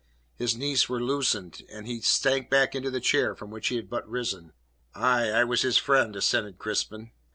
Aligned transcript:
His 0.35 0.55
knees 0.57 0.89
were 0.89 0.99
loosened, 0.99 1.61
and 1.69 1.85
he 1.85 2.01
sank 2.01 2.49
back 2.49 2.73
into 2.73 2.89
the 2.89 2.99
chair 2.99 3.35
from 3.35 3.51
which 3.51 3.67
he 3.67 3.75
had 3.75 3.87
but 3.87 4.09
risen. 4.09 4.51
"Aye, 4.95 5.29
I 5.29 5.43
was 5.43 5.61
his 5.61 5.77
friend!" 5.77 6.15
assented 6.15 6.57
Crispin. 6.57 7.11